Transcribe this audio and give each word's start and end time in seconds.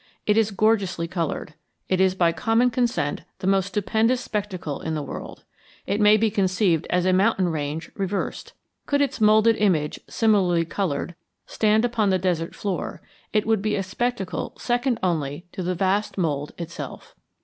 It 0.25 0.35
is 0.35 0.49
gorgeously 0.49 1.07
colored. 1.07 1.53
It 1.87 2.01
is 2.01 2.15
by 2.15 2.31
common 2.31 2.71
consent 2.71 3.21
the 3.37 3.45
most 3.45 3.67
stupendous 3.67 4.19
spectacle 4.19 4.81
in 4.81 4.95
the 4.95 5.03
world. 5.03 5.43
It 5.85 6.01
may 6.01 6.17
be 6.17 6.31
conceived 6.31 6.87
as 6.89 7.05
a 7.05 7.13
mountain 7.13 7.49
range 7.49 7.91
reversed. 7.93 8.53
Could 8.87 9.01
its 9.03 9.21
moulded 9.21 9.57
image, 9.57 9.99
similarly 10.09 10.65
colored, 10.65 11.13
stand 11.45 11.85
upon 11.85 12.09
the 12.09 12.17
desert 12.17 12.55
floor, 12.55 13.03
it 13.31 13.45
would 13.45 13.61
be 13.61 13.75
a 13.75 13.83
spectacle 13.83 14.53
second 14.57 14.97
only 15.03 15.45
to 15.51 15.61
the 15.61 15.75
vast 15.75 16.17
mould 16.17 16.53
itself. 16.57 17.13